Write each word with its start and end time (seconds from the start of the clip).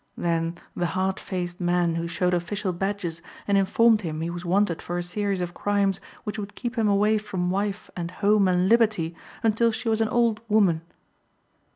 Then 0.17 0.55
the 0.75 0.87
hard 0.97 1.19
faced 1.19 1.61
men 1.61 1.93
who 1.93 2.07
showed 2.07 2.33
official 2.33 2.73
badges 2.73 3.21
and 3.47 3.55
informed 3.55 4.01
him 4.01 4.21
he 4.21 4.31
was 4.31 4.43
wanted 4.43 4.81
for 4.81 4.97
a 4.97 5.03
series 5.03 5.41
of 5.41 5.53
crimes 5.53 6.01
which 6.23 6.39
would 6.39 6.55
keep 6.55 6.75
him 6.75 6.87
away 6.87 7.19
from 7.19 7.51
wife 7.51 7.91
and 7.95 8.09
home 8.09 8.47
and 8.47 8.67
liberty 8.67 9.13
until 9.43 9.71
she 9.71 9.89
was 9.89 10.01
an 10.01 10.09
old 10.09 10.41
woman. 10.49 10.81